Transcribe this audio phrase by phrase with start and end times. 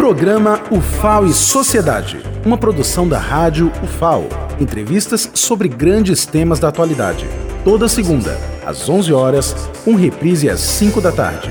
[0.00, 4.26] Programa UFAO e Sociedade, uma produção da rádio UFAO.
[4.58, 7.28] Entrevistas sobre grandes temas da atualidade.
[7.64, 8.34] Toda segunda,
[8.64, 11.50] às 11 horas, com reprise às 5 da tarde.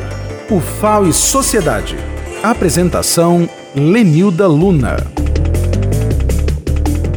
[0.49, 1.95] UFAO e Sociedade.
[2.41, 4.97] Apresentação Lenilda Luna.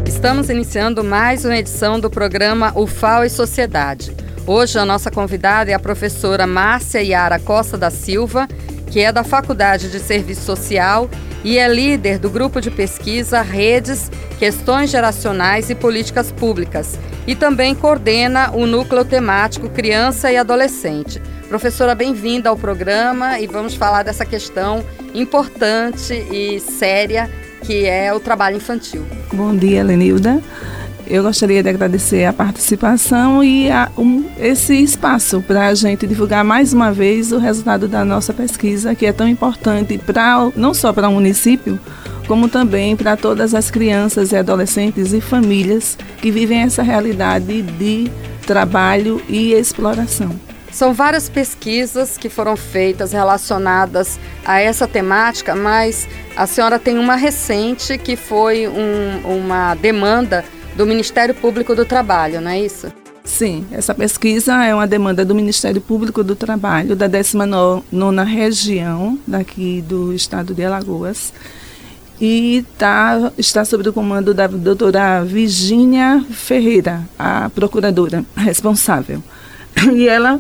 [0.07, 4.14] Estamos iniciando mais uma edição do programa UFAO e Sociedade.
[4.46, 8.46] Hoje a nossa convidada é a professora Márcia Yara Costa da Silva,
[8.93, 11.09] que é da Faculdade de Serviço Social
[11.43, 17.75] e é líder do grupo de pesquisa Redes, Questões Geracionais e Políticas Públicas e também
[17.75, 21.23] coordena o núcleo temático Criança e Adolescente.
[21.49, 27.31] Professora, bem-vinda ao programa e vamos falar dessa questão importante e séria
[27.63, 29.07] que é o trabalho infantil.
[29.33, 30.43] Bom dia, Lenilda.
[31.07, 36.45] Eu gostaria de agradecer a participação e a, um, esse espaço para a gente divulgar
[36.45, 40.92] mais uma vez o resultado da nossa pesquisa, que é tão importante pra, não só
[40.92, 41.78] para o município,
[42.27, 48.11] como também para todas as crianças e adolescentes e famílias que vivem essa realidade de
[48.47, 50.31] trabalho e exploração.
[50.70, 57.14] São várias pesquisas que foram feitas relacionadas a essa temática, mas a senhora tem uma
[57.14, 60.42] recente que foi um, uma demanda
[60.77, 62.92] do Ministério Público do Trabalho, não é isso?
[63.25, 69.81] Sim, essa pesquisa é uma demanda do Ministério Público do Trabalho, da 19ª região daqui
[69.83, 71.33] do estado de Alagoas,
[72.20, 79.23] e tá, está sob o comando da doutora Virginia Ferreira, a procuradora responsável.
[79.95, 80.39] E ela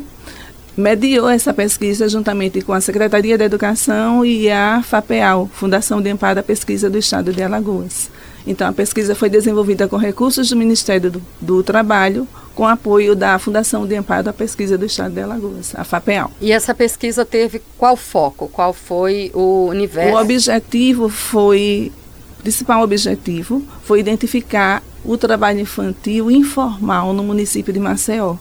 [0.76, 6.40] mediou essa pesquisa juntamente com a Secretaria da Educação e a FAPEAL, Fundação de Amparo
[6.40, 8.10] à Pesquisa do Estado de Alagoas.
[8.46, 13.38] Então, a pesquisa foi desenvolvida com recursos do Ministério do, do, Trabalho, com apoio da
[13.38, 16.30] Fundação de Amparo à Pesquisa do Estado de Alagoas, a FAPEAL.
[16.40, 18.48] E essa pesquisa teve qual foco?
[18.48, 20.16] Qual foi o universo?
[20.16, 21.92] O objetivo foi,
[22.38, 28.36] o principal objetivo foi identificar o trabalho infantil informal no município de Maceió.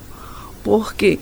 [0.63, 1.19] Por quê?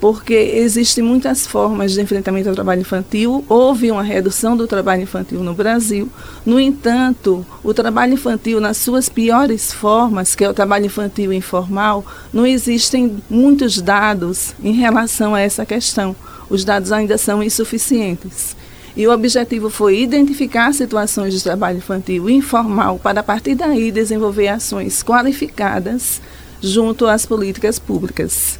[0.00, 3.44] Porque existem muitas formas de enfrentamento ao trabalho infantil.
[3.48, 6.08] Houve uma redução do trabalho infantil no Brasil.
[6.46, 12.04] No entanto, o trabalho infantil, nas suas piores formas, que é o trabalho infantil informal,
[12.32, 16.14] não existem muitos dados em relação a essa questão.
[16.48, 18.56] Os dados ainda são insuficientes.
[18.96, 24.48] E o objetivo foi identificar situações de trabalho infantil informal para, a partir daí, desenvolver
[24.48, 26.20] ações qualificadas
[26.60, 28.58] junto às políticas públicas.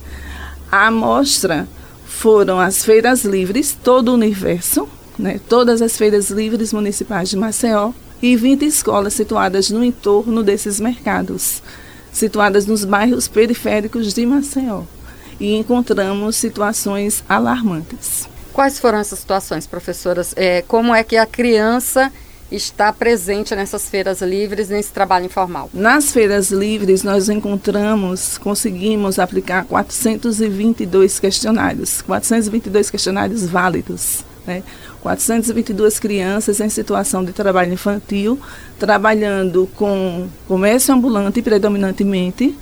[0.70, 1.66] A amostra
[2.06, 7.92] foram as feiras livres, todo o universo, né, todas as feiras livres municipais de Maceió
[8.20, 11.62] e 20 escolas situadas no entorno desses mercados,
[12.12, 14.82] situadas nos bairros periféricos de Maceió.
[15.40, 18.28] E encontramos situações alarmantes.
[18.52, 20.34] Quais foram essas situações, professoras?
[20.36, 22.12] É, como é que a criança
[22.50, 25.68] está presente nessas feiras livres, nesse trabalho informal?
[25.72, 34.24] Nas feiras livres, nós encontramos, conseguimos aplicar 422 questionários, 422 questionários válidos.
[34.46, 34.62] Né?
[35.02, 38.38] 422 crianças em situação de trabalho infantil,
[38.78, 42.56] trabalhando com comércio ambulante predominantemente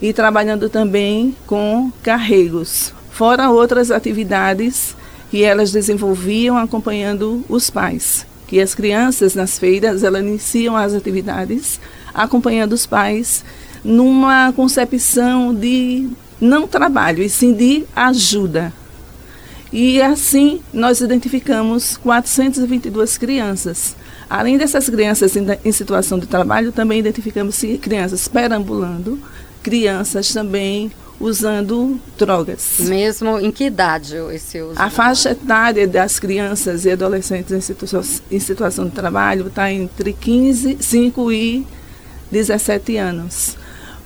[0.00, 4.94] e trabalhando também com carregos, fora outras atividades
[5.30, 11.80] que elas desenvolviam acompanhando os pais que as crianças nas feiras elas iniciam as atividades
[12.12, 13.44] acompanhando os pais
[13.84, 16.08] numa concepção de
[16.40, 18.72] não trabalho, e sim de ajuda.
[19.72, 23.94] E assim nós identificamos 422 crianças.
[24.28, 29.16] Além dessas crianças em, em situação de trabalho, também identificamos crianças perambulando,
[29.62, 32.76] crianças também usando drogas.
[32.80, 34.80] Mesmo em que idade esse uso?
[34.80, 40.14] A faixa etária das crianças e adolescentes em, situa em situação de trabalho está entre
[40.14, 41.66] 15, 5 e
[42.32, 43.56] 17 anos.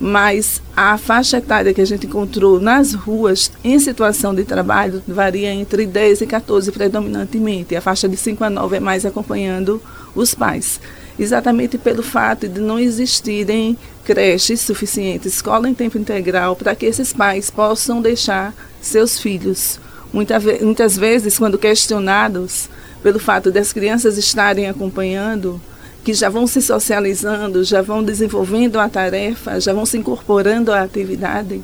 [0.01, 5.55] Mas a faixa etária que a gente encontrou nas ruas em situação de trabalho varia
[5.55, 7.77] entre 10 e 14 predominantemente.
[7.77, 9.81] A faixa de 5 a 9 é mais acompanhando
[10.17, 10.81] os pais
[11.19, 17.13] exatamente pelo fato de não existirem creches suficientes, escola em tempo integral, para que esses
[17.13, 19.81] pais possam deixar seus filhos.
[20.13, 22.69] Muita, muitas vezes, quando questionados
[23.03, 25.61] pelo fato das crianças estarem acompanhando,
[26.05, 30.83] que já vão se socializando, já vão desenvolvendo a tarefa, já vão se incorporando à
[30.83, 31.63] atividade,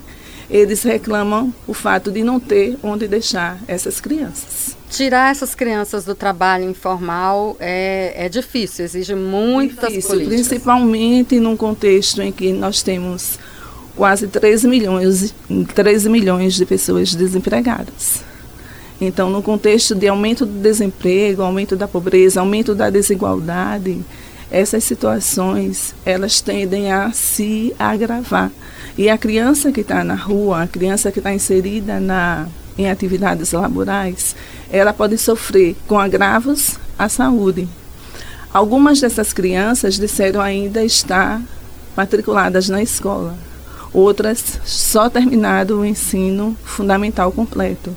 [0.51, 4.70] eles reclamam o fato de não ter onde deixar essas crianças.
[4.91, 10.49] Tirar essas crianças do trabalho informal é, é difícil, exige muitas difícil, políticas.
[10.49, 13.39] Principalmente num contexto em que nós temos
[13.95, 15.33] quase 13 milhões,
[15.75, 18.23] 13 milhões de pessoas desempregadas.
[19.01, 24.05] Então, no contexto de aumento do desemprego, aumento da pobreza, aumento da desigualdade,
[24.51, 28.51] essas situações elas tendem a se agravar.
[28.99, 32.49] E a criança que está na rua, a criança que está inserida na,
[32.81, 34.35] em atividades laborais,
[34.71, 37.69] ela pode sofrer com agravos à saúde.
[38.53, 41.41] Algumas dessas crianças disseram ainda estar
[41.97, 43.37] matriculadas na escola,
[43.93, 47.95] outras só terminaram o ensino fundamental completo.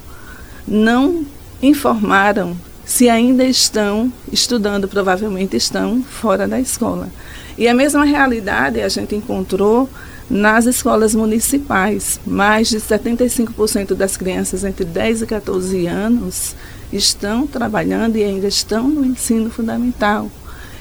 [0.67, 1.25] Não
[1.61, 7.09] informaram se ainda estão estudando, provavelmente estão fora da escola.
[7.57, 9.89] E a mesma realidade a gente encontrou
[10.29, 12.19] nas escolas municipais.
[12.25, 16.55] Mais de 75% das crianças entre 10 e 14 anos
[16.91, 20.29] estão trabalhando e ainda estão no ensino fundamental.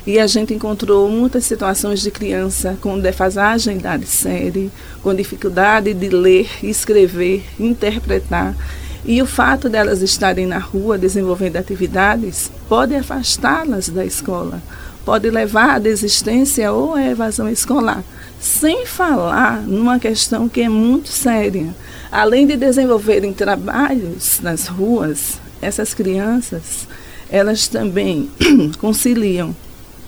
[0.06, 6.08] E a gente encontrou muitas situações de criança com defasagem da série, com dificuldade de
[6.08, 8.56] ler, escrever, interpretar.
[9.04, 14.60] E o fato delas estarem na rua desenvolvendo atividades pode afastá-las da escola,
[15.04, 18.02] pode levar à desistência ou à evasão escolar.
[18.42, 21.72] Sem falar numa questão que é muito séria.
[22.10, 26.88] Além de desenvolverem trabalhos nas ruas, essas crianças,
[27.30, 28.28] elas também
[28.80, 29.54] conciliam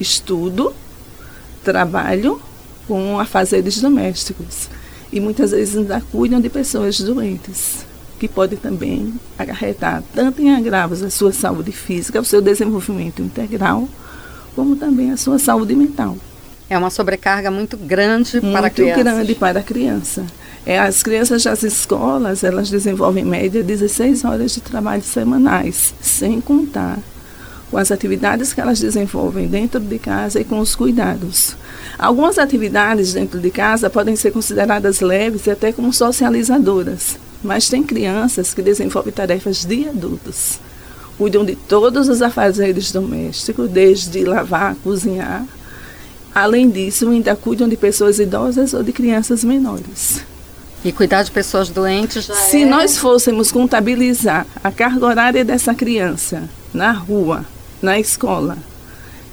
[0.00, 0.74] estudo,
[1.62, 2.42] trabalho
[2.88, 4.68] com afazeres domésticos.
[5.12, 7.86] E muitas vezes ainda cuidam de pessoas doentes,
[8.18, 13.88] que podem também acarretar tanto em agravos a sua saúde física, o seu desenvolvimento integral,
[14.56, 16.18] como também a sua saúde mental.
[16.68, 18.94] É uma sobrecarga muito grande muito para a criança.
[18.94, 20.24] Muito grande para a criança.
[20.66, 26.40] É, as crianças das escolas, elas desenvolvem em média 16 horas de trabalho semanais, sem
[26.40, 26.98] contar
[27.70, 31.56] com as atividades que elas desenvolvem dentro de casa e com os cuidados.
[31.98, 37.82] Algumas atividades dentro de casa podem ser consideradas leves e até como socializadoras, mas tem
[37.82, 40.60] crianças que desenvolvem tarefas de adultos.
[41.18, 45.44] Cuidam de todos os afazeres domésticos, desde lavar, cozinhar.
[46.34, 50.24] Além disso, ainda cuidam de pessoas idosas ou de crianças menores.
[50.84, 52.66] E cuidar de pessoas doentes já Se é...
[52.66, 57.44] nós fôssemos contabilizar a carga horária dessa criança na rua,
[57.80, 58.58] na escola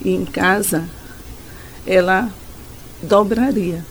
[0.04, 0.84] e em casa,
[1.86, 2.30] ela
[3.02, 3.84] dobraria.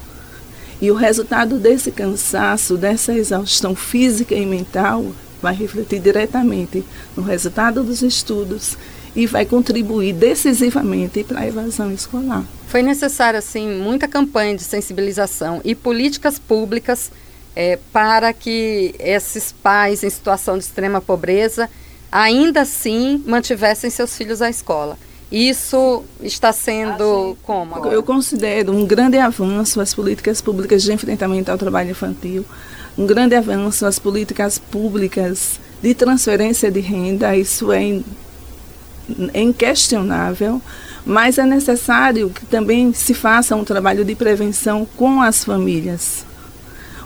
[0.80, 5.04] E o resultado desse cansaço, dessa exaustão física e mental,
[5.42, 6.84] vai refletir diretamente
[7.16, 8.78] no resultado dos estudos
[9.14, 12.44] e vai contribuir decisivamente para a evasão escolar.
[12.68, 17.10] Foi necessário, assim, muita campanha de sensibilização e políticas públicas
[17.56, 21.68] é, para que esses pais em situação de extrema pobreza
[22.10, 24.98] ainda assim mantivessem seus filhos à escola.
[25.30, 27.76] Isso está sendo como?
[27.76, 27.94] Agora?
[27.94, 32.44] Eu considero um grande avanço as políticas públicas de enfrentamento ao trabalho infantil,
[32.98, 38.00] um grande avanço as políticas públicas de transferência de renda, isso é,
[39.32, 40.60] é inquestionável,
[41.04, 46.24] mas é necessário que também se faça um trabalho de prevenção com as famílias.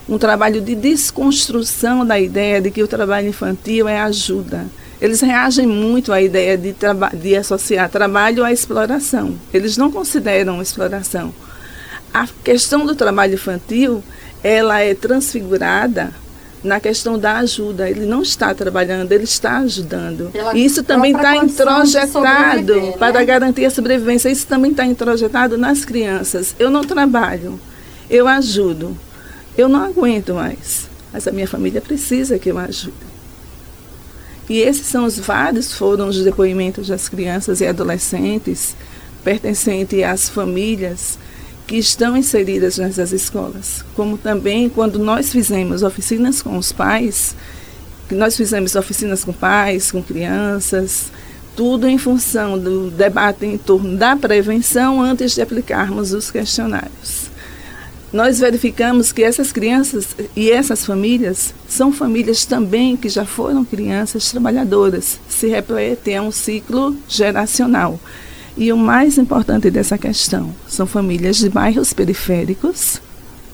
[0.09, 4.67] Um trabalho de desconstrução da ideia de que o trabalho infantil é ajuda
[5.05, 6.75] eles reagem muito à ideia de,
[7.21, 9.39] de associar trabalho à exploração.
[9.53, 11.35] Eles não consideram exploração.
[12.13, 14.03] A questão do trabalho infantil,
[14.43, 16.11] ela é transfigurada
[16.65, 17.89] na questão da ajuda.
[17.89, 20.31] Ele não está trabalhando, ele está ajudando.
[20.33, 22.93] Pela Isso também está introjetado né?
[22.99, 24.31] para garantir a sobrevivência.
[24.31, 26.57] Isso também está introjetado nas crianças.
[26.59, 27.61] Eu não trabalho,
[28.09, 28.97] eu ajudo.
[29.57, 33.15] Eu não aguento mais, mas a minha família precisa que eu ajude.
[34.49, 38.75] E esses são os vários foram os depoimentos das crianças e adolescentes
[39.25, 41.19] pertencentes às famílias
[41.67, 43.85] que estão inseridas nessas escolas.
[43.95, 47.35] Como também quando nós fizemos oficinas com os pais,
[48.11, 51.11] nós fizemos oficinas com pais, com crianças,
[51.57, 57.35] tudo em função do debate em torno da prevenção antes de aplicarmos os questionários
[58.15, 64.31] nós verificamos que essas crianças e essas famílias são famílias também que já foram crianças
[64.31, 67.99] trabalhadoras, se refletem a um ciclo geracional.
[68.57, 73.01] E o mais importante dessa questão são famílias de bairros periféricos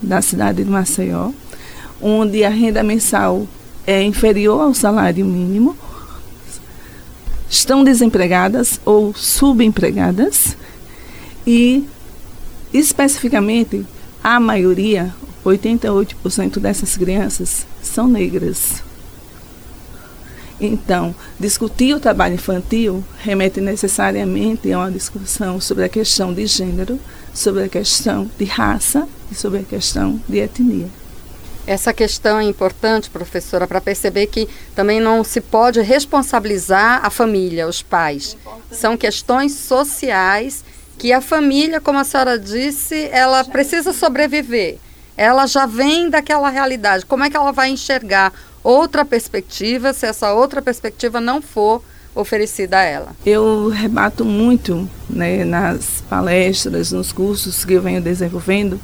[0.03, 1.31] da cidade de Maceió,
[2.01, 3.47] onde a renda mensal
[3.87, 5.77] é inferior ao salário mínimo,
[7.49, 10.57] estão desempregadas ou subempregadas
[11.47, 11.85] e
[12.73, 13.85] especificamente
[14.23, 15.15] a maioria,
[15.45, 18.83] 88% dessas crianças, são negras.
[20.61, 27.01] Então, discutir o trabalho infantil remete necessariamente a uma discussão sobre a questão de gênero,
[27.33, 30.89] sobre a questão de raça e sobre a questão de etnia.
[31.67, 37.67] Essa questão é importante, professora, para perceber que também não se pode responsabilizar a família,
[37.67, 38.37] os pais.
[38.71, 40.65] São questões sociais
[40.99, 44.79] que a família, como a senhora disse, ela precisa sobreviver.
[45.17, 47.07] Ela já vem daquela realidade.
[47.07, 51.83] Como é que ela vai enxergar outra perspectiva se essa outra perspectiva não for
[52.15, 53.17] oferecida a ela?
[53.25, 58.81] Eu rebato muito né, nas palestras, nos cursos que eu venho desenvolvendo,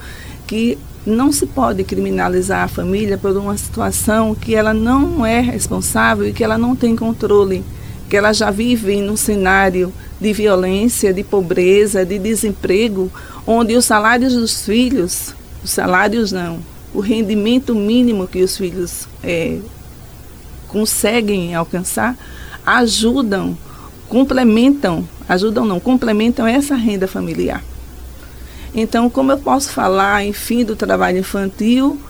[0.46, 6.28] que não se pode criminalizar a família por uma situação que ela não é responsável
[6.28, 7.64] e que ela não tem controle,
[8.08, 13.10] que ela já vive num cenário de violência, de pobreza, de desemprego,
[13.46, 16.60] onde os salários dos filhos, os salários não,
[16.96, 19.58] o rendimento mínimo que os filhos é,
[20.66, 22.16] conseguem alcançar,
[22.64, 23.56] ajudam,
[24.08, 27.62] complementam, ajudam não, complementam essa renda familiar.
[28.74, 32.00] Então, como eu posso falar, enfim, do trabalho infantil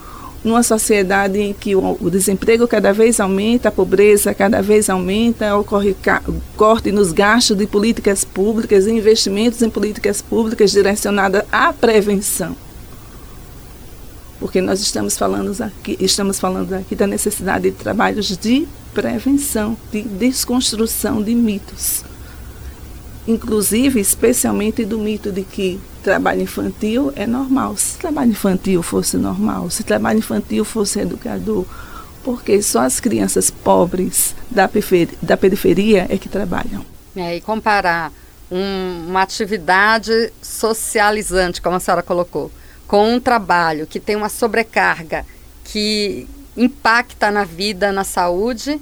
[0.41, 5.53] numa sociedade em que o, o desemprego cada vez aumenta, a pobreza cada vez aumenta,
[5.57, 5.97] ocorre
[6.55, 12.55] corte nos gastos de políticas públicas investimentos em políticas públicas direcionadas à prevenção.
[14.39, 20.03] Porque nós estamos falando aqui, estamos falando aqui da necessidade de trabalhos de prevenção, de
[20.03, 22.03] desconstrução de mitos
[23.27, 27.75] inclusive, especialmente do mito de que trabalho infantil é normal.
[27.75, 31.65] Se trabalho infantil fosse normal, se trabalho infantil fosse educador,
[32.23, 36.85] porque só as crianças pobres da periferia, da periferia é que trabalham.
[37.15, 38.13] É, e comparar
[38.49, 42.49] um, uma atividade socializante, como a senhora colocou,
[42.87, 45.25] com um trabalho que tem uma sobrecarga
[45.63, 46.25] que
[46.55, 48.79] impacta na vida, na saúde,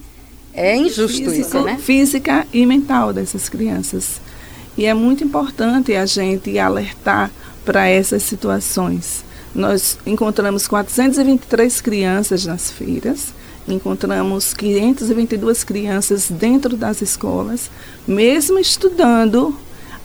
[0.54, 1.78] é injusto Físico, isso, né?
[1.78, 4.22] Física e mental dessas crianças.
[4.78, 7.32] E é muito importante a gente alertar
[7.66, 9.26] para essas situações.
[9.54, 13.34] Nós encontramos 423 crianças nas feiras,
[13.68, 17.72] encontramos 522 crianças dentro das escolas,
[18.08, 19.58] mesmo estudando,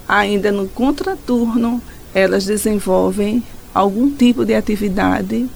[0.09, 1.83] ainda no contraturno,
[2.15, 3.43] elas desenvolvem
[3.75, 5.49] algum tipo de atividade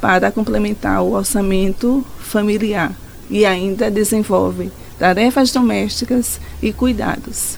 [0.00, 2.92] para complementar o orçamento familiar
[3.30, 7.56] e ainda desenvolvem tarefas domésticas e cuidados.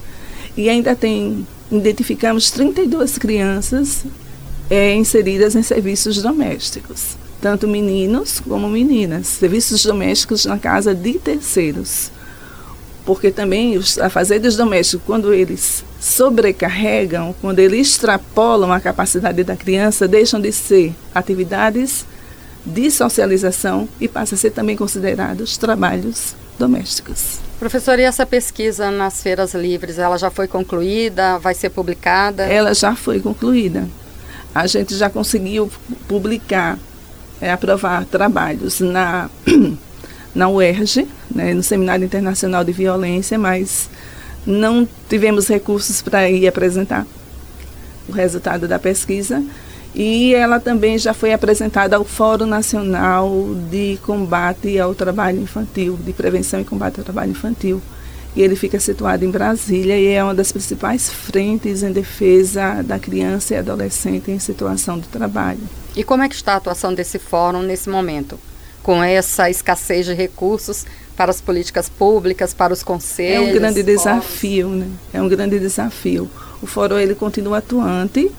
[0.57, 4.05] E ainda tem, identificamos 32 crianças
[4.71, 12.11] é, inseridas em serviços domésticos, tanto meninos como meninas, serviços domésticos na casa de terceiros.
[13.05, 20.09] Porque também os afazeres domésticos, quando eles sobrecarregam, quando eles extrapolam a capacidade da criança,
[20.09, 22.07] deixam de ser atividades
[22.65, 27.39] de socialização e passam a ser também considerados trabalhos domésticos.
[27.59, 31.39] Professora, e essa pesquisa nas feiras livres, ela já foi concluída?
[31.39, 32.45] Vai ser publicada?
[32.45, 33.89] Ela já foi concluída.
[34.55, 35.71] A gente já conseguiu
[36.09, 36.79] publicar,
[37.41, 39.29] é, aprovar trabalhos na,
[40.35, 43.89] na UERJ, né, no Seminário Internacional de Violência, mas
[44.47, 47.07] não tivemos recursos para ir apresentar
[48.09, 49.43] o resultado da pesquisa.
[49.95, 53.31] E ela também já foi apresentada ao Fórum Nacional
[53.71, 57.81] de Combate ao Trabalho Infantil, de Prevenção e Combate ao Trabalho Infantil.
[58.35, 62.99] E ele fica situado em Brasília e é uma das principais frentes em defesa da
[62.99, 65.61] criança e adolescente em situação de trabalho.
[65.95, 68.37] E como é que está a atuação desse fórum nesse momento?
[68.85, 70.87] Com essa escassez de recursos
[71.17, 73.49] para as políticas públicas, para os conselhos?
[73.49, 74.87] É um grande desafio, né?
[75.13, 76.31] É um grande desafio.
[76.63, 78.31] O fórum ele continua atuante,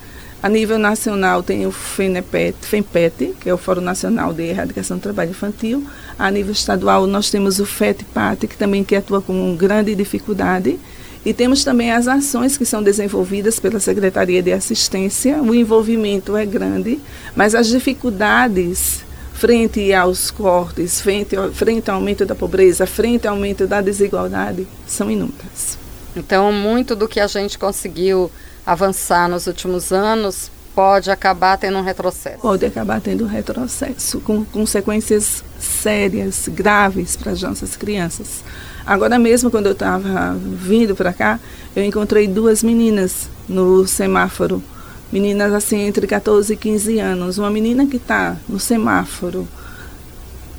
[0.46, 5.02] a nível nacional tem o FENEPET, FEMPET, que é o Fórum Nacional de Erradicação do
[5.02, 5.84] Trabalho Infantil.
[6.20, 10.80] A nível estadual nós temos o FETPAT, que também que atua com grande dificuldade.
[11.26, 15.42] E temos também as ações que são desenvolvidas pela Secretaria de Assistência.
[15.42, 17.00] O envolvimento é grande,
[17.36, 19.04] mas as dificuldades
[19.36, 24.66] frente aos cortes, frente ao, frente ao aumento da pobreza, frente ao aumento da desigualdade,
[24.88, 25.78] são inúmeras.
[26.16, 28.32] Então, muito do que a gente conseguiu
[28.66, 32.40] avançar nos últimos anos, pode acabar tendo um retrocesso.
[32.40, 38.44] Pode acabar tendo um retrocesso, com consequências sérias, graves para as nossas crianças.
[38.86, 41.40] Agora mesmo, quando eu estava vindo para cá,
[41.76, 44.64] eu encontrei duas meninas no semáforo.
[45.12, 47.38] Meninas assim entre 14 e 15 anos.
[47.38, 49.48] Uma menina que está no semáforo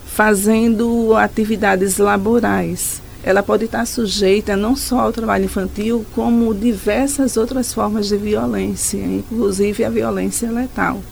[0.06, 7.74] fazendo atividades laborais ela pode estar sujeita não só ao trabalho infantil, como diversas outras
[7.74, 11.02] formas de violência, inclusive a violência letal.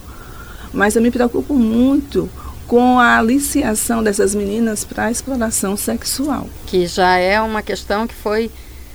[0.72, 2.30] Mas eu me preocupo muito
[2.68, 6.48] com a aliciação dessas meninas para a exploração sexual.
[6.66, 8.48] Que já é uma questão que foi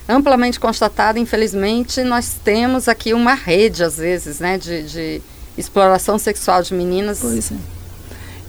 [0.09, 5.21] amplamente constatada, infelizmente, nós temos aqui uma rede, às vezes, né, de, de
[5.55, 7.19] exploração sexual de meninas.
[7.21, 7.55] Pois é.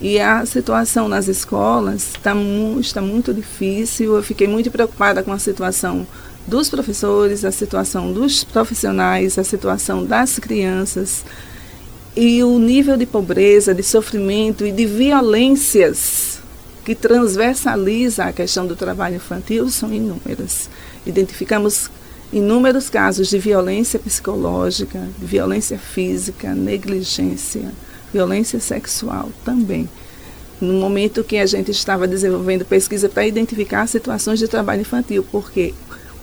[0.00, 4.16] E a situação nas escolas tá mu está muito difícil.
[4.16, 6.06] Eu fiquei muito preocupada com a situação
[6.46, 11.22] dos professores, a situação dos profissionais, a situação das crianças
[12.16, 16.40] e o nível de pobreza, de sofrimento e de violências
[16.84, 20.70] que transversaliza a questão do trabalho infantil são inúmeras.
[21.06, 21.90] Identificamos
[22.32, 27.72] inúmeros casos de violência psicológica, violência física, negligência,
[28.12, 29.88] violência sexual também.
[30.60, 35.74] No momento que a gente estava desenvolvendo pesquisa para identificar situações de trabalho infantil, porque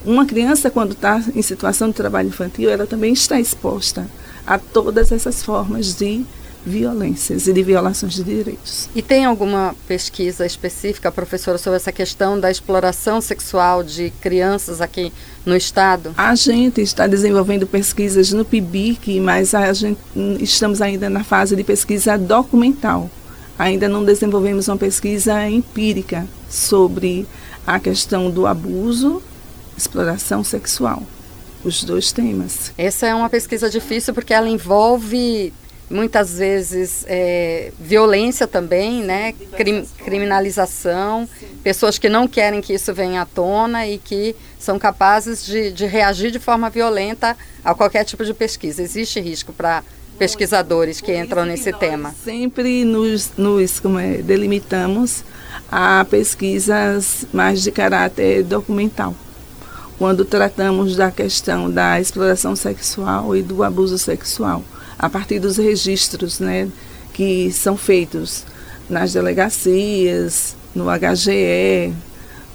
[0.06, 4.08] uma criança, quando está em situação de trabalho infantil, ela também está exposta
[4.46, 6.24] a todas essas formas de
[6.68, 8.90] violências e de violações de direitos.
[8.94, 15.14] E tem alguma pesquisa específica, professora, sobre essa questão da exploração sexual de crianças aqui
[15.46, 16.14] no estado?
[16.18, 20.00] A gente está desenvolvendo pesquisas no PIBIC, mas a gente,
[20.42, 23.10] estamos ainda na fase de pesquisa documental.
[23.58, 27.26] Ainda não desenvolvemos uma pesquisa empírica sobre
[27.66, 29.22] a questão do abuso,
[29.78, 31.02] exploração sexual.
[31.64, 32.72] Os dois temas.
[32.78, 35.52] Essa é uma pesquisa difícil porque ela envolve
[35.90, 39.34] muitas vezes é, violência também, né?
[39.56, 41.28] Crim, criminalização,
[41.64, 45.86] pessoas que não querem que isso venha à tona e que são capazes de, de
[45.86, 48.82] reagir de forma violenta a qualquer tipo de pesquisa.
[48.82, 49.84] Existe risco para
[50.18, 52.14] pesquisadores que entram nesse tema?
[52.24, 55.24] Sempre nos, nos como é, delimitamos
[55.72, 59.16] a pesquisas mais de caráter documental.
[59.98, 64.64] Quando tratamos da questão da exploração sexual e do abuso sexual
[64.98, 66.68] a partir dos registros né,
[67.14, 68.44] que são feitos
[68.90, 71.94] nas delegacias, no HGE,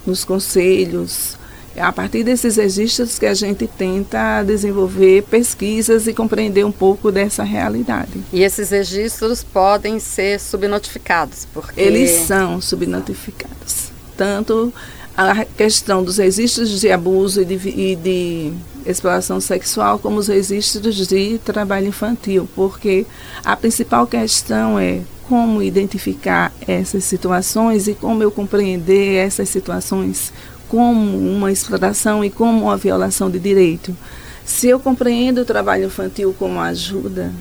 [0.05, 1.37] nos conselhos.
[1.75, 7.11] É a partir desses registros que a gente tenta desenvolver pesquisas e compreender um pouco
[7.11, 8.23] dessa realidade.
[8.31, 13.91] E esses registros podem ser subnotificados, porque eles são subnotificados.
[14.15, 14.71] Tanto
[15.17, 18.53] a questão dos registros de abuso e de, e de
[18.85, 23.05] exploração sexual como os registros de trabalho infantil, porque
[23.43, 30.33] a principal questão é como identificar essas situações e como eu compreender essas situações
[30.67, 33.95] como uma exploração e como uma violação de direito.
[34.43, 37.31] Se eu compreendo o trabalho infantil como ajuda,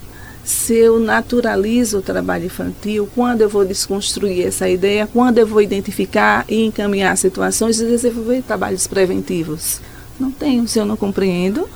[0.45, 5.63] se eu naturalizo o trabalho infantil, quando eu vou desconstruir essa ideia, quando eu vou
[5.63, 9.81] identificar e encaminhar situações e desenvolver trabalhos preventivos.
[10.19, 10.67] Não tenho.
[10.69, 11.69] Se eu não compreendo,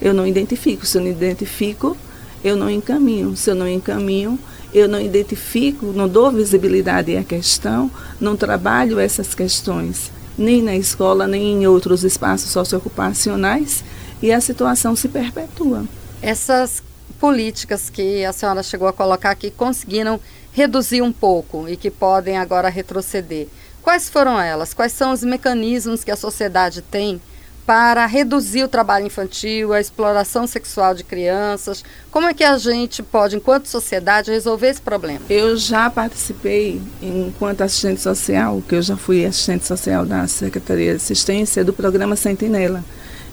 [0.00, 0.86] eu não identifico.
[0.86, 1.96] Se eu não identifico,
[2.44, 3.36] eu não encaminho.
[3.36, 4.38] Se eu não encaminho,
[4.72, 11.26] eu não identifico, não dou visibilidade à questão, não trabalho essas questões, nem na escola,
[11.26, 13.82] nem em outros espaços socioocupacionais,
[14.22, 15.84] e a situação se perpetua.
[16.20, 16.82] Essas
[17.18, 20.20] políticas que a senhora chegou a colocar aqui conseguiram
[20.52, 23.46] reduzir um pouco e que podem agora retroceder.
[23.82, 24.74] Quais foram elas?
[24.74, 27.20] Quais são os mecanismos que a sociedade tem
[27.66, 31.84] para reduzir o trabalho infantil, a exploração sexual de crianças.
[32.12, 35.20] Como é que a gente pode, enquanto sociedade, resolver esse problema?
[35.28, 40.96] Eu já participei, enquanto assistente social, que eu já fui assistente social da Secretaria de
[40.96, 42.84] Assistência, do programa Sentinela.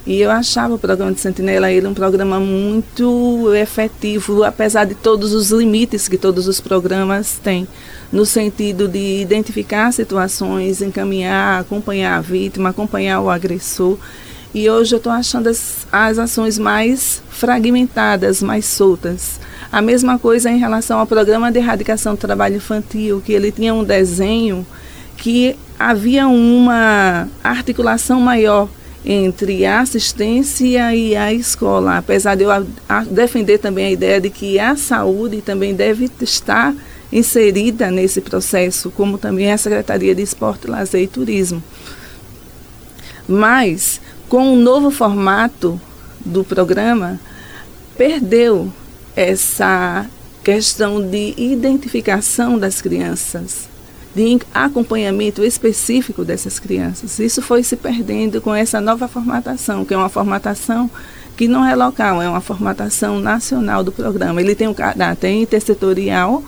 [0.06, 5.32] E eu achava o programa de Sentinela ele um programa muito efetivo, apesar de todos
[5.32, 7.66] os limites que todos os programas têm,
[8.12, 13.98] no sentido de identificar situações, encaminhar, acompanhar a vítima, acompanhar o agressor.
[14.54, 19.40] E hoje eu estou achando as, as ações mais fragmentadas, mais soltas.
[19.72, 23.74] A mesma coisa em relação ao programa de erradicação do trabalho infantil, que ele tinha
[23.74, 24.68] um desenho
[25.16, 28.68] que havia uma articulação maior
[29.06, 32.50] entre a assistência e a escola, apesar de eu
[33.12, 36.74] defender também a ideia de que a saúde também deve estar
[37.12, 41.62] inserida nesse processo, como também a Secretaria de Esporte, Lazer e Turismo.
[43.28, 45.80] Mas, com o novo formato
[46.26, 47.20] do programa,
[47.98, 48.72] perdeu
[49.16, 50.06] essa
[50.44, 53.73] questão de identificação das crianças
[54.16, 57.20] de acompanhamento específico dessas crianças.
[57.20, 60.90] Isso foi se perdendo com essa nova formatação, que é uma formatação
[61.36, 64.40] que não é local, é uma formatação nacional do programa.
[64.40, 66.44] Ele tem um caráter intersetorial,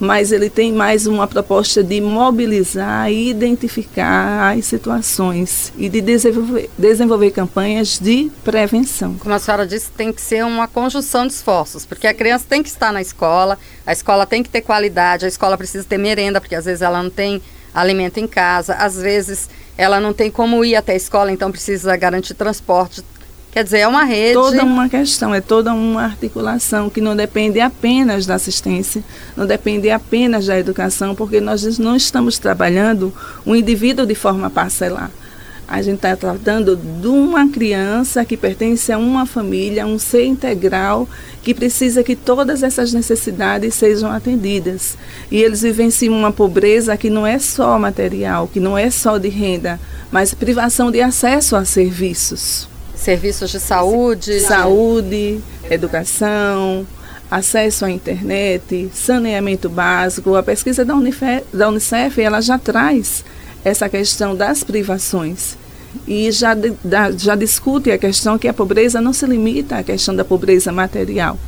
[0.00, 6.70] mas ele tem mais uma proposta de mobilizar e identificar as situações e de desenvolver,
[6.78, 9.14] desenvolver campanhas de prevenção.
[9.18, 12.62] Como a senhora disse, tem que ser uma conjunção de esforços, porque a criança tem
[12.62, 16.40] que estar na escola, a escola tem que ter qualidade, a escola precisa ter merenda,
[16.40, 17.42] porque às vezes ela não tem
[17.74, 21.94] alimento em casa, às vezes ela não tem como ir até a escola, então precisa
[21.96, 23.04] garantir transporte
[23.52, 24.34] Quer dizer, é uma rede.
[24.34, 29.02] Toda uma questão, é toda uma articulação que não depende apenas da assistência,
[29.36, 33.12] não depende apenas da educação, porque nós não estamos trabalhando
[33.44, 35.10] o indivíduo de forma parcelar.
[35.66, 41.08] A gente está tratando de uma criança que pertence a uma família, um ser integral,
[41.42, 44.96] que precisa que todas essas necessidades sejam atendidas.
[45.30, 49.28] E eles vivenciam uma pobreza que não é só material, que não é só de
[49.28, 49.78] renda,
[50.10, 52.69] mas privação de acesso a serviços.
[53.00, 54.40] Serviços de saúde?
[54.40, 56.86] Saúde, educação,
[57.30, 60.34] acesso à internet, saneamento básico.
[60.34, 63.24] A pesquisa da Unicef, da Unicef ela já traz
[63.64, 65.56] essa questão das privações
[66.06, 66.54] e já,
[67.16, 71.38] já discute a questão que a pobreza não se limita à questão da pobreza material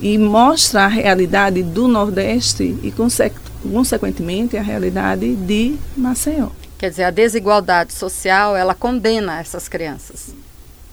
[0.00, 6.48] e mostra a realidade do Nordeste e, consequentemente, a realidade de Maceió.
[6.78, 10.32] Quer dizer, a desigualdade social, ela condena essas crianças,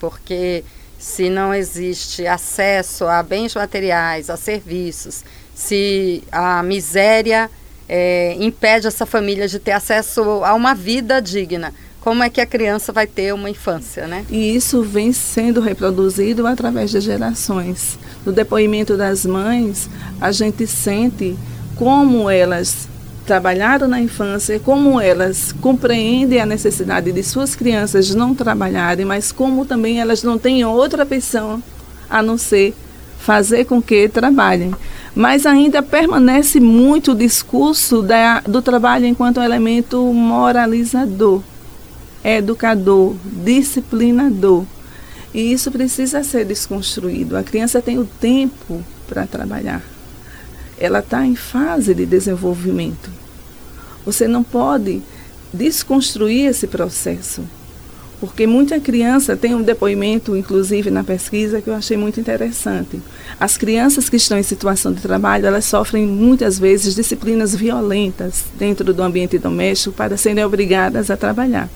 [0.10, 0.64] porque
[1.00, 5.24] se não existe acesso a bens materiais, a serviços,
[5.56, 7.50] se a miséria
[7.90, 12.46] é, impede essa família de ter acesso a uma vida digna, como é que a
[12.46, 14.24] criança vai ter uma infância, né?
[14.30, 17.98] E isso vem sendo reproduzido através das gerações.
[18.24, 19.90] No depoimento das mães,
[20.22, 21.36] a gente sente
[21.76, 22.88] como elas
[23.26, 29.66] trabalharam na infância, como elas compreendem a necessidade de suas crianças não trabalharem, mas como
[29.66, 31.62] também elas não têm outra opção
[32.10, 32.74] a não ser
[33.20, 34.74] fazer com que trabalhem.
[35.16, 41.42] Mas ainda permanece muito o discurso da, do trabalho enquanto elemento moralizador
[42.26, 44.66] educador, disciplinador.
[45.34, 47.38] E isso precisa ser desconstruído.
[47.38, 49.84] A criança tem o tempo para trabalhar.
[50.78, 53.10] Ela está em fase de desenvolvimento.
[54.06, 55.02] Você não pode
[55.54, 57.44] desconstruir esse processo.
[58.20, 63.02] Porque muita criança tem um depoimento, inclusive na pesquisa, que eu achei muito interessante.
[63.40, 68.94] As crianças que estão em situação de trabalho, elas sofrem muitas vezes disciplinas violentas dentro
[68.94, 71.70] do ambiente doméstico para serem obrigadas a trabalhar.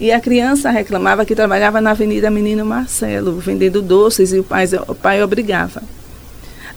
[0.00, 4.66] E a criança reclamava que trabalhava na Avenida Menino Marcelo, vendendo doces, e o pai,
[4.88, 5.82] o pai obrigava.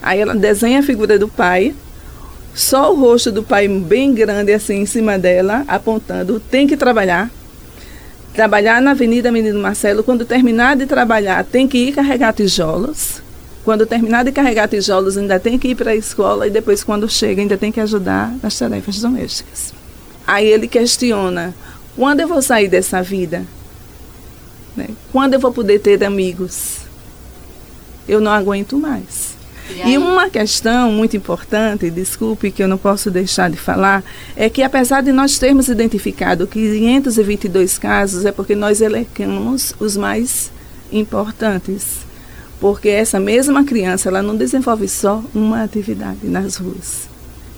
[0.01, 1.75] Aí ela desenha a figura do pai,
[2.53, 7.29] só o rosto do pai bem grande assim em cima dela, apontando, tem que trabalhar.
[8.33, 13.21] Trabalhar na Avenida Menino Marcelo, quando terminar de trabalhar, tem que ir carregar tijolos.
[13.63, 17.09] Quando terminar de carregar tijolos, ainda tem que ir para a escola e depois, quando
[17.09, 19.73] chega, ainda tem que ajudar nas tarefas domésticas.
[20.25, 21.53] Aí ele questiona
[21.95, 23.45] quando eu vou sair dessa vida?
[24.75, 24.87] Né?
[25.11, 26.77] Quando eu vou poder ter amigos?
[28.07, 29.38] Eu não aguento mais.
[29.69, 34.03] E, e, uma questão muito importante, desculpe que eu não posso deixar de falar,
[34.35, 40.51] é que apesar de nós termos identificado 522 casos, é porque nós elencamos os mais
[40.91, 42.07] importantes.
[42.59, 47.09] Porque essa mesma criança, ela não desenvolve só uma atividade nas ruas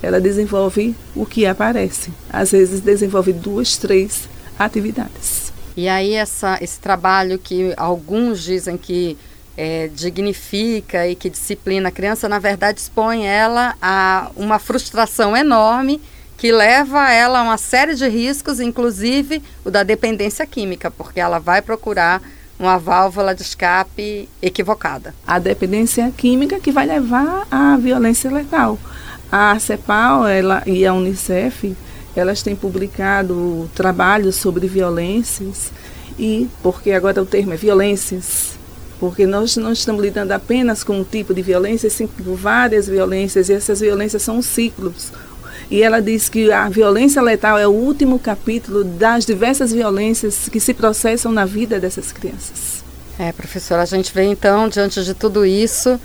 [0.01, 2.11] ela desenvolve o que aparece.
[2.29, 5.53] Às vezes desenvolve duas, três atividades.
[5.77, 9.17] E aí essa, esse trabalho que alguns dizem que
[9.57, 16.01] é, dignifica e que disciplina a criança, na verdade expõe ela a uma frustração enorme
[16.37, 21.37] que leva ela a uma série de riscos, inclusive o da dependência química, porque ela
[21.37, 22.21] vai procurar
[22.57, 25.13] uma válvula de escape equivocada.
[25.25, 28.79] A dependência química que vai levar à violência letal.
[29.31, 31.75] A CEPAL ela, e a Unicef,
[32.15, 35.71] elas têm publicado trabalhos sobre violências
[36.19, 38.57] e, porque agora o termo é violências,
[39.01, 43.49] porque nós não estamos lidando apenas com um tipo de violência, sim com várias violências,
[43.49, 45.11] e essas violências são ciclos.
[45.71, 50.59] E ela diz que a violência letal é o último capítulo das diversas violências que
[50.59, 52.83] se processam na vida dessas crianças.
[53.17, 55.99] É, professora, a gente vê então, diante de tudo isso,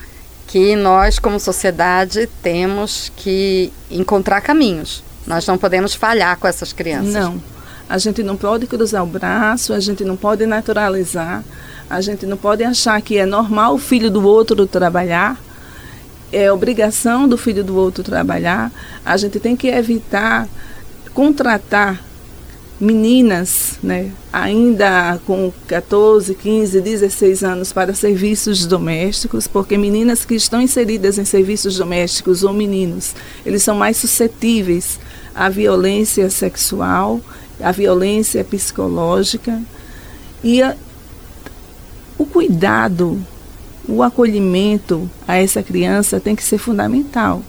[0.47, 5.05] que nós, como sociedade, temos que encontrar caminhos.
[5.27, 7.13] Nós não podemos falhar com essas crianças.
[7.13, 7.43] Não.
[7.89, 11.45] A gente não pode cruzar o braço, a gente não pode naturalizar,
[11.89, 15.41] a gente não pode achar que é normal o filho do outro trabalhar,
[16.33, 18.73] é obrigação do filho do outro trabalhar.
[19.05, 20.49] A gente tem que evitar
[21.15, 22.05] contratar
[22.79, 30.61] meninas, né, ainda com 14, 15, 16 anos para serviços domésticos, porque meninas que estão
[30.61, 33.15] inseridas em serviços domésticos ou meninos,
[33.47, 35.01] eles são mais suscetíveis
[35.35, 37.21] à violência sexual,
[37.61, 39.59] à violência psicológica
[40.45, 40.61] e
[42.19, 43.21] o cuidado,
[43.89, 47.43] o acolhimento a essa criança tem que ser fundamental.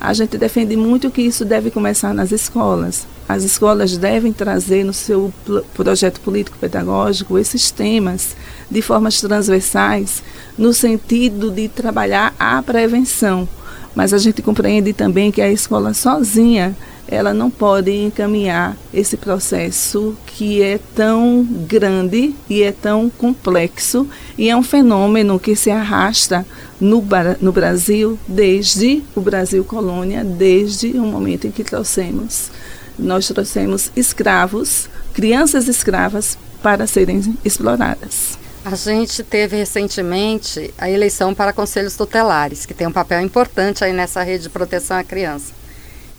[0.00, 3.06] A gente defende muito que isso deve começar nas escolas.
[3.28, 5.32] As escolas devem trazer no seu
[5.72, 8.36] projeto político-pedagógico esses temas
[8.70, 10.22] de formas transversais,
[10.58, 13.48] no sentido de trabalhar a prevenção.
[13.94, 16.76] Mas a gente compreende também que a escola sozinha
[17.06, 24.48] ela não pode encaminhar esse processo que é tão grande e é tão complexo e
[24.48, 26.46] é um fenômeno que se arrasta
[26.80, 27.04] no,
[27.40, 32.50] no Brasil desde o Brasil colônia, desde o momento em que trouxemos.
[32.98, 38.38] Nós trouxemos escravos, crianças escravas, para serem exploradas.
[38.64, 43.92] A gente teve recentemente a eleição para conselhos tutelares, que tem um papel importante aí
[43.92, 45.52] nessa rede de proteção à criança.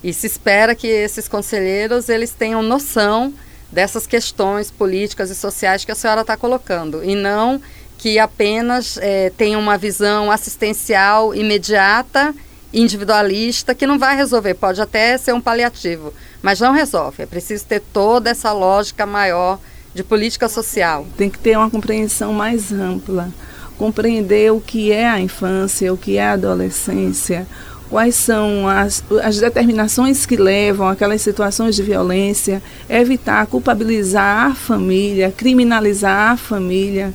[0.03, 3.33] E se espera que esses conselheiros eles tenham noção
[3.71, 7.59] dessas questões políticas e sociais que a senhora está colocando e não
[7.97, 12.31] que apenas é, tenham uma visão assistencial imediata,
[12.71, 14.53] individualista, que não vai resolver.
[14.53, 17.23] Pode até ser um paliativo, mas não resolve.
[17.23, 19.59] É preciso ter toda essa lógica maior
[19.95, 21.07] de política social.
[21.17, 23.29] Tem que ter uma compreensão mais ampla,
[23.77, 27.47] compreender o que é a infância, o que é a adolescência,
[27.89, 35.31] quais são as, as determinações que levam aquelas situações de violência, evitar culpabilizar a família,
[35.31, 37.13] criminalizar a família,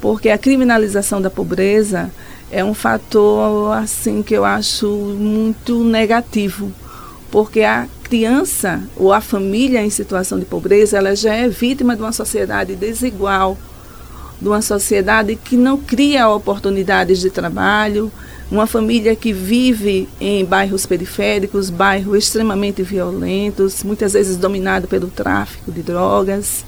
[0.00, 2.12] porque a criminalização da pobreza
[2.48, 6.72] é um fator assim que eu acho muito negativo,
[7.28, 12.02] porque a criança ou a família em situação de pobreza, ela já é vítima de
[12.02, 13.56] uma sociedade desigual,
[14.42, 18.10] de uma sociedade que não cria oportunidades de trabalho,
[18.50, 25.70] uma família que vive em bairros periféricos, bairros extremamente violentos, muitas vezes dominado pelo tráfico
[25.70, 26.64] de drogas,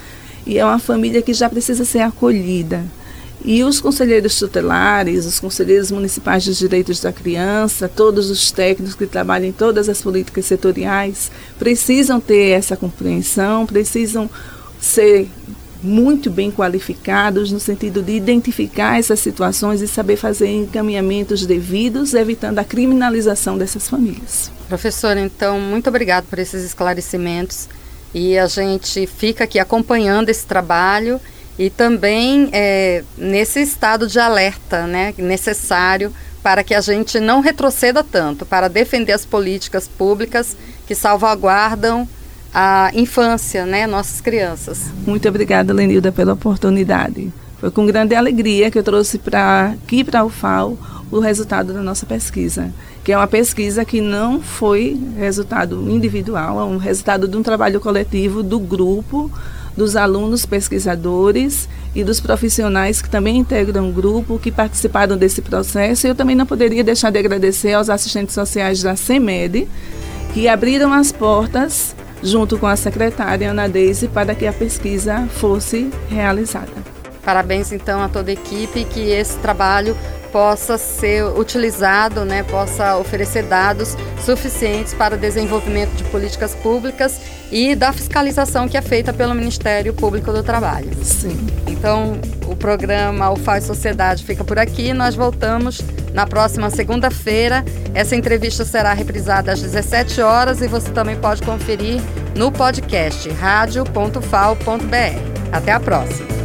[0.46, 2.84] e é uma família que já precisa ser acolhida.
[3.44, 9.06] E os conselheiros tutelares, os conselheiros municipais dos direitos da criança, todos os técnicos que
[9.06, 14.30] trabalham em todas as políticas setoriais, precisam ter essa compreensão, precisam
[14.80, 15.28] ser
[15.82, 22.60] muito bem qualificados no sentido de identificar essas situações e saber fazer encaminhamentos devidos, evitando
[22.60, 24.50] a criminalização dessas famílias.
[24.68, 27.68] Professora, então, muito obrigado por esses esclarecimentos
[28.14, 31.20] e a gente fica aqui acompanhando esse trabalho
[31.62, 38.02] e também é, nesse estado de alerta né, necessário para que a gente não retroceda
[38.02, 40.56] tanto, para defender as políticas públicas
[40.88, 42.08] que salvaguardam
[42.52, 44.86] a infância, né, nossas crianças.
[45.06, 47.32] Muito obrigada, Lenilda, pela oportunidade.
[47.60, 50.76] Foi com grande alegria que eu trouxe para aqui para o FAO
[51.12, 56.64] o resultado da nossa pesquisa, que é uma pesquisa que não foi resultado individual, é
[56.64, 59.30] um resultado de um trabalho coletivo do grupo,
[59.76, 66.06] dos alunos pesquisadores e dos profissionais que também integram o grupo, que participaram desse processo.
[66.06, 69.68] Eu também não poderia deixar de agradecer aos assistentes sociais da CEMED,
[70.32, 75.90] que abriram as portas junto com a secretária Ana Deise, para que a pesquisa fosse
[76.08, 76.70] realizada.
[77.24, 79.96] Parabéns então a toda a equipe que esse trabalho
[80.32, 87.76] possa ser utilizado, né, possa oferecer dados suficientes para o desenvolvimento de políticas públicas e
[87.76, 90.90] da fiscalização que é feita pelo Ministério Público do Trabalho.
[91.04, 91.46] Sim.
[91.68, 94.94] Então, o programa O Faz Sociedade fica por aqui.
[94.94, 95.82] Nós voltamos
[96.14, 97.62] na próxima segunda-feira.
[97.92, 102.00] Essa entrevista será reprisada às 17 horas e você também pode conferir
[102.34, 104.72] no podcast rádio.fal.br.
[105.52, 106.41] Até a próxima.